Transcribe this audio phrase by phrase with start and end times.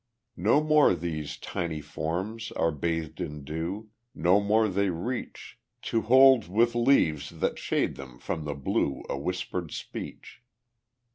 [0.41, 6.47] No more these tiny forms are bathed in dew, No more they reach, To hold
[6.47, 10.41] with leaves that shade them from the blue A whispered speech.